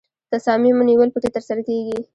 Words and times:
د 0.03 0.03
تصامیمو 0.33 0.87
نیول 0.89 1.09
پکې 1.13 1.29
ترسره 1.35 1.61
کیږي. 1.67 1.99